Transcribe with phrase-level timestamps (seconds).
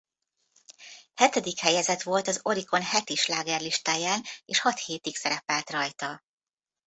[1.15, 6.23] Hetedik helyezett volt az Oricon heti slágerlistáján és hat hétig szerepelt rajta.